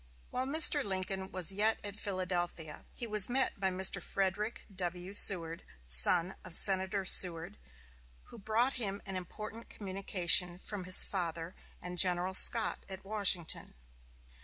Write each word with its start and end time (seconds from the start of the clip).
While 0.31 0.47
Mr. 0.47 0.83
Lincoln 0.83 1.31
was 1.31 1.51
yet 1.51 1.77
at 1.83 1.95
Philadelphia, 1.95 2.85
he 2.91 3.05
was 3.05 3.29
met 3.29 3.59
by 3.59 3.69
Mr. 3.69 4.01
Frederick 4.01 4.63
W. 4.75 5.13
Seward, 5.13 5.63
son 5.85 6.33
of 6.43 6.55
Senator 6.55 7.05
Seward, 7.05 7.59
who 8.23 8.39
brought 8.39 8.73
him 8.81 9.03
an 9.05 9.15
important 9.15 9.69
communication 9.69 10.57
from 10.57 10.85
his 10.85 11.03
father 11.03 11.53
and 11.79 11.99
General 11.99 12.33
Scott 12.33 12.83
at 12.89 13.05
Washington. 13.05 13.75